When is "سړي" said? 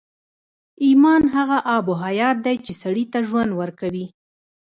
2.81-3.05